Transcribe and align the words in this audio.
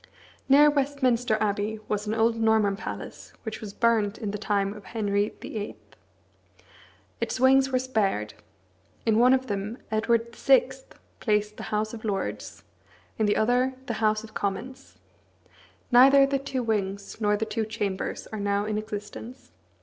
Near 0.49 0.71
Westminster 0.71 1.37
Abbey 1.39 1.79
was 1.87 2.07
an 2.07 2.15
old 2.15 2.35
Norman 2.41 2.75
palace 2.75 3.33
which 3.43 3.61
was 3.61 3.71
burnt 3.71 4.17
in 4.17 4.31
the 4.31 4.39
time 4.39 4.73
of 4.73 4.83
Henry 4.85 5.35
VIII. 5.41 5.75
Its 7.21 7.39
wings 7.39 7.71
were 7.71 7.77
spared. 7.77 8.33
In 9.05 9.19
one 9.19 9.31
of 9.31 9.45
them 9.45 9.77
Edward 9.91 10.35
VI. 10.35 10.71
placed 11.19 11.57
the 11.57 11.63
House 11.69 11.93
of 11.93 12.03
Lords, 12.03 12.63
in 13.19 13.27
the 13.27 13.37
other 13.37 13.75
the 13.85 14.01
House 14.01 14.23
of 14.23 14.33
Commons. 14.33 14.97
Neither 15.91 16.25
the 16.25 16.39
two 16.39 16.63
wings 16.63 17.17
nor 17.21 17.37
the 17.37 17.45
two 17.45 17.63
chambers 17.63 18.25
are 18.33 18.39
now 18.39 18.65
in 18.65 18.79
existence. 18.79 19.51